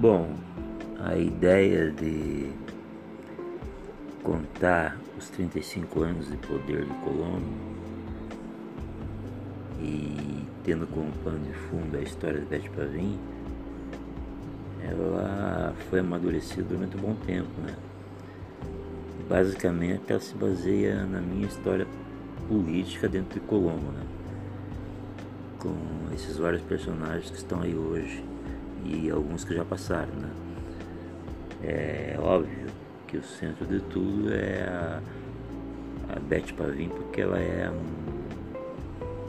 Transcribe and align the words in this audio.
Bom, 0.00 0.32
a 1.00 1.16
ideia 1.16 1.90
de 1.90 2.52
contar 4.22 4.96
os 5.18 5.28
35 5.30 6.02
anos 6.02 6.30
de 6.30 6.36
poder 6.36 6.84
de 6.84 6.94
Colombo 7.02 7.52
e 9.80 10.46
tendo 10.62 10.86
como 10.86 11.10
pano 11.24 11.40
de 11.40 11.52
fundo 11.52 11.96
a 11.96 12.00
história 12.00 12.38
de 12.38 12.46
Bete 12.46 12.70
Pavim, 12.70 13.18
ela 14.84 15.74
foi 15.90 15.98
amadurecida 15.98 16.62
durante 16.62 16.96
um 16.96 17.00
bom 17.00 17.16
tempo, 17.26 17.60
né? 17.60 17.74
Basicamente 19.28 20.04
ela 20.06 20.20
se 20.20 20.36
baseia 20.36 21.04
na 21.06 21.20
minha 21.20 21.48
história 21.48 21.88
política 22.46 23.08
dentro 23.08 23.40
de 23.40 23.44
Colombo, 23.46 23.90
né? 23.90 24.06
Com 25.58 25.74
esses 26.14 26.36
vários 26.36 26.62
personagens 26.62 27.28
que 27.30 27.38
estão 27.38 27.62
aí 27.62 27.74
hoje 27.74 28.22
e 28.88 29.10
alguns 29.10 29.44
que 29.44 29.54
já 29.54 29.64
passaram, 29.64 30.12
né? 30.14 30.30
É 31.62 32.16
óbvio 32.18 32.66
que 33.06 33.16
o 33.16 33.22
centro 33.22 33.64
de 33.66 33.78
tudo 33.80 34.32
é 34.32 34.62
a, 34.62 35.00
a 36.14 36.20
Beth 36.20 36.52
Pavim, 36.56 36.88
porque 36.88 37.20
ela 37.20 37.38
é 37.38 37.66
a 37.66 37.72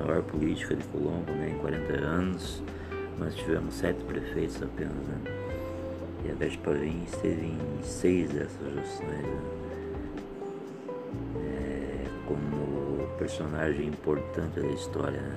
maior 0.00 0.22
política 0.22 0.76
de 0.76 0.84
Colombo, 0.84 1.32
né? 1.32 1.50
Em 1.50 1.58
40 1.58 1.92
anos 1.94 2.62
nós 3.18 3.34
tivemos 3.34 3.74
sete 3.74 4.04
prefeitos 4.04 4.62
apenas, 4.62 4.94
né? 4.94 5.18
E 6.24 6.30
a 6.30 6.34
Beth 6.34 6.56
Pavim 6.62 7.02
esteve 7.04 7.46
em 7.46 7.58
seis 7.82 8.30
dessas 8.30 8.74
gestões, 8.74 9.00
né? 9.00 9.24
É, 11.42 12.04
como 12.26 13.08
personagem 13.18 13.88
importante 13.88 14.60
da 14.60 14.68
história, 14.68 15.20
né? 15.20 15.36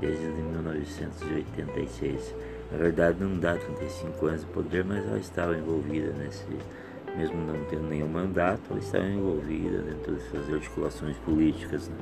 Desde 0.00 0.26
1986. 0.26 2.34
Na 2.70 2.78
verdade 2.78 3.22
não 3.22 3.38
dá 3.38 3.56
35 3.56 4.26
anos 4.26 4.40
de 4.42 4.46
poder, 4.46 4.84
mas 4.84 5.04
ela 5.04 5.18
estava 5.18 5.56
envolvida 5.56 6.12
nesse, 6.12 6.46
mesmo 7.16 7.36
não 7.44 7.64
tendo 7.64 7.88
nenhum 7.88 8.08
mandato, 8.08 8.60
ela 8.70 8.78
estava 8.78 9.06
envolvida 9.06 9.82
dentro 9.82 10.12
dessas 10.12 10.52
articulações 10.52 11.16
políticas. 11.18 11.88
Né? 11.88 11.96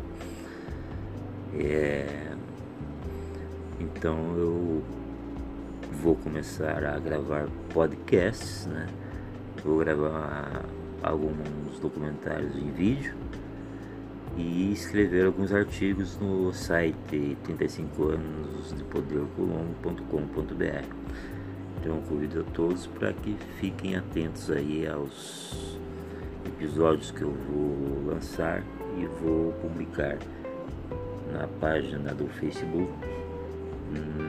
É, 1.54 2.32
então 3.80 4.36
eu 4.36 4.82
vou 6.02 6.14
começar 6.16 6.84
a 6.84 6.98
gravar 6.98 7.48
podcasts, 7.72 8.66
né? 8.66 8.86
Vou 9.64 9.78
gravar 9.78 10.64
alguns 11.02 11.78
documentários 11.80 12.54
em 12.56 12.70
vídeo 12.70 13.14
e 14.36 14.72
escrever 14.72 15.26
alguns 15.26 15.52
artigos 15.52 16.18
no 16.18 16.52
site 16.52 17.36
35 17.44 18.02
anos 18.04 18.74
de 18.76 18.84
podercolombo.com.br. 18.84 20.84
Então 21.80 22.00
convido 22.02 22.40
a 22.40 22.44
todos 22.52 22.86
para 22.86 23.12
que 23.12 23.36
fiquem 23.58 23.96
atentos 23.96 24.50
aí 24.50 24.86
aos 24.86 25.78
episódios 26.46 27.10
que 27.10 27.22
eu 27.22 27.30
vou 27.30 28.06
lançar 28.06 28.62
e 28.98 29.06
vou 29.22 29.52
publicar 29.54 30.18
na 31.32 31.46
página 31.60 32.14
do 32.14 32.26
Facebook, 32.28 32.92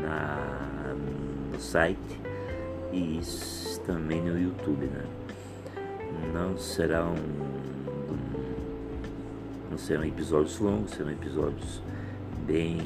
na, 0.01 0.95
no 1.51 1.59
site 1.59 2.19
e 2.91 3.21
também 3.85 4.21
no 4.21 4.39
YouTube, 4.39 4.85
né? 4.85 5.05
Não 6.33 6.57
será 6.57 7.05
um 7.05 7.15
não 9.69 9.77
serão 9.77 10.03
episódios 10.03 10.59
longos, 10.59 10.91
serão 10.91 11.11
episódios 11.11 11.81
bem, 12.45 12.77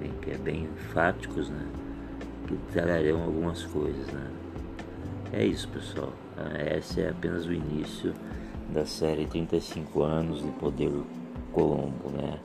bem, 0.00 0.12
é 0.28 0.38
bem 0.38 0.64
enfáticos, 0.64 1.48
né? 1.48 1.66
Que 2.46 2.56
trarão 2.72 3.22
algumas 3.22 3.62
coisas, 3.64 4.06
né? 4.08 4.30
É 5.32 5.44
isso, 5.44 5.68
pessoal. 5.68 6.12
Esse 6.76 7.02
é 7.02 7.10
apenas 7.10 7.46
o 7.46 7.52
início 7.52 8.14
da 8.72 8.86
série 8.86 9.26
35 9.26 10.02
anos 10.02 10.42
de 10.42 10.50
Poder 10.52 10.92
Colombo, 11.52 12.10
né? 12.10 12.38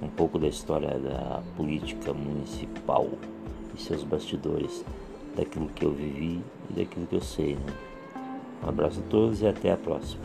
Um 0.00 0.08
pouco 0.08 0.38
da 0.38 0.46
história 0.46 0.98
da 0.98 1.42
política 1.56 2.14
municipal 2.14 3.08
e 3.74 3.80
seus 3.80 4.04
bastidores, 4.04 4.84
daquilo 5.36 5.68
que 5.68 5.84
eu 5.84 5.92
vivi 5.92 6.40
e 6.70 6.72
daquilo 6.72 7.06
que 7.06 7.16
eu 7.16 7.20
sei, 7.20 7.56
né? 7.56 7.72
Um 8.64 8.68
abraço 8.68 9.00
a 9.00 9.10
todos 9.10 9.42
e 9.42 9.46
até 9.46 9.72
a 9.72 9.76
próxima. 9.76 10.24